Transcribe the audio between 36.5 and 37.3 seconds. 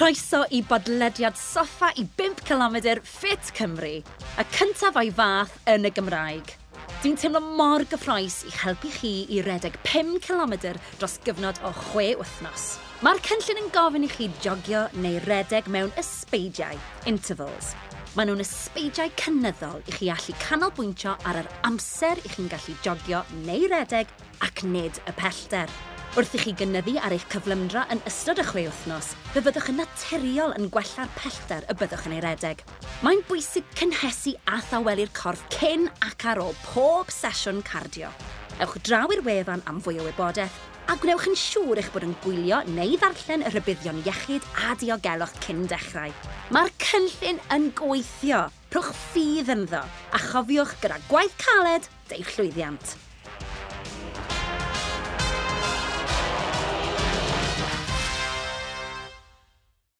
pob